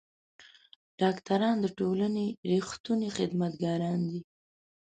[1.01, 4.19] ډاکټران د ټولنې رښتوني خدمتګاران دي.